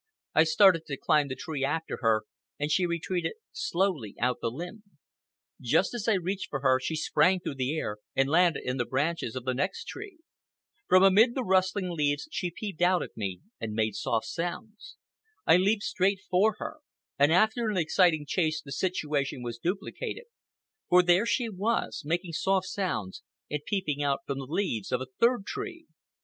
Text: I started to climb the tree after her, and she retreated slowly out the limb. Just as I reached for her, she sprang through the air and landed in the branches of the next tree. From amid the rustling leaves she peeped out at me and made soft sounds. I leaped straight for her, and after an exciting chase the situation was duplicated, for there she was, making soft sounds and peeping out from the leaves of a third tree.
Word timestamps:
I 0.33 0.45
started 0.45 0.87
to 0.87 0.97
climb 0.97 1.27
the 1.27 1.35
tree 1.35 1.63
after 1.63 1.99
her, 2.01 2.23
and 2.57 2.71
she 2.71 2.87
retreated 2.87 3.33
slowly 3.51 4.15
out 4.19 4.39
the 4.41 4.49
limb. 4.49 4.81
Just 5.61 5.93
as 5.93 6.07
I 6.07 6.13
reached 6.13 6.49
for 6.49 6.61
her, 6.61 6.79
she 6.79 6.95
sprang 6.95 7.39
through 7.39 7.53
the 7.53 7.77
air 7.77 7.99
and 8.15 8.27
landed 8.27 8.63
in 8.65 8.77
the 8.77 8.85
branches 8.85 9.35
of 9.35 9.43
the 9.45 9.53
next 9.53 9.85
tree. 9.85 10.17
From 10.89 11.03
amid 11.03 11.35
the 11.35 11.43
rustling 11.43 11.91
leaves 11.91 12.27
she 12.31 12.49
peeped 12.49 12.81
out 12.81 13.03
at 13.03 13.15
me 13.15 13.41
and 13.59 13.73
made 13.73 13.93
soft 13.95 14.25
sounds. 14.25 14.97
I 15.45 15.57
leaped 15.57 15.83
straight 15.83 16.21
for 16.31 16.55
her, 16.57 16.77
and 17.19 17.31
after 17.31 17.69
an 17.69 17.77
exciting 17.77 18.25
chase 18.27 18.59
the 18.59 18.71
situation 18.71 19.43
was 19.43 19.59
duplicated, 19.59 20.25
for 20.89 21.03
there 21.03 21.27
she 21.27 21.47
was, 21.47 22.01
making 22.03 22.33
soft 22.33 22.65
sounds 22.65 23.21
and 23.51 23.61
peeping 23.67 24.01
out 24.01 24.21
from 24.25 24.39
the 24.39 24.45
leaves 24.45 24.91
of 24.91 24.99
a 24.99 25.05
third 25.19 25.45
tree. 25.45 25.85